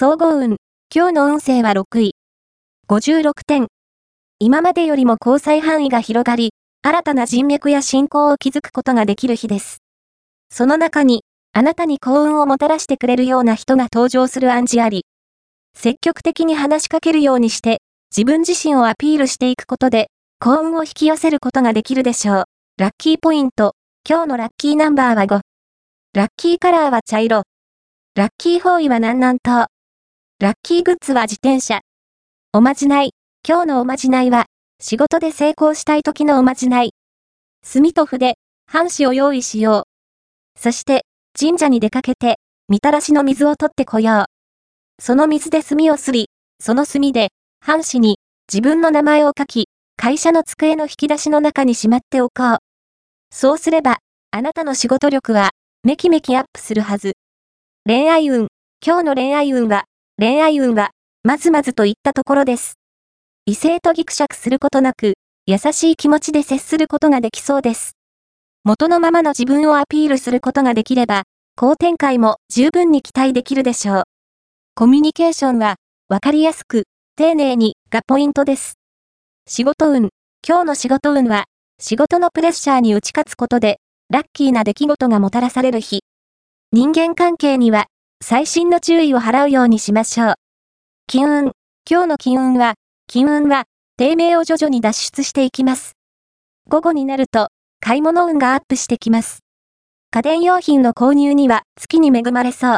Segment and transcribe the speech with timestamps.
[0.00, 0.58] 総合運。
[0.94, 2.14] 今日の運勢は6位。
[2.88, 3.66] 56点。
[4.38, 6.50] 今までよりも交際範囲が広がり、
[6.82, 9.78] 新たな人脈や信仰を築くことができる日です。
[10.50, 15.04] その中に、あなたに幸運をもたらしてくれるような人が登場する暗示あり、
[15.76, 17.78] 積極的に話しかけるようにして、
[18.16, 22.44] 自分自身をアピールしていくことで、幸運を引き寄せることができるでしょう。
[22.78, 23.74] ラッキーポイント。
[24.08, 25.40] 今日のラッキーナンバーは5。
[26.14, 27.42] ラッキーカラーは茶色。
[28.14, 29.66] ラッキー方位は南南東。
[30.40, 31.80] ラッキーグッズは自転車。
[32.52, 33.10] おまじない。
[33.44, 34.46] 今日のおまじないは、
[34.80, 36.92] 仕事で成功したい時のおまじない。
[37.64, 38.34] 墨と筆、
[38.70, 40.60] 半紙を用意しよう。
[40.60, 41.06] そして、
[41.36, 42.36] 神社に出かけて、
[42.68, 45.02] みたらしの水を取ってこよう。
[45.02, 46.28] その水で墨をすり、
[46.60, 49.66] その墨で、半紙に、自分の名前を書き、
[49.96, 52.58] 会社の机の引き出しの中にしまっておこう。
[53.34, 53.98] そうすれば、
[54.30, 55.50] あなたの仕事力は、
[55.82, 57.14] めきめきアップするはず。
[57.84, 58.46] 恋愛運。
[58.80, 59.86] 今日の恋愛運は、
[60.20, 60.90] 恋愛運は、
[61.22, 62.74] まずまずといったところです。
[63.46, 65.14] 異性とギクシャクすることなく、
[65.46, 67.92] 優しい気持ちで接することができそうです。
[68.64, 71.22] 元のままの自分をアピールすることができれば、
[71.54, 74.02] 好展開も十分に期待できるでしょう。
[74.74, 75.76] コミュニケーションは、
[76.08, 78.74] わかりやすく、丁寧に、がポイントです。
[79.46, 80.08] 仕事運。
[80.44, 81.44] 今日の仕事運は、
[81.78, 83.78] 仕事のプレッシャーに打ち勝つことで、
[84.10, 86.00] ラッキーな出来事がもたらされる日。
[86.72, 87.86] 人間関係には、
[88.20, 90.34] 最新の注意を払うようにしましょう。
[91.06, 91.52] 金運。
[91.88, 92.74] 今日の金運は、
[93.06, 93.64] 金運は、
[93.96, 95.92] 低迷を徐々に脱出していきます。
[96.68, 97.48] 午後になると、
[97.80, 99.38] 買い物運がアップしてきます。
[100.10, 102.76] 家電用品の購入には月に恵まれそう。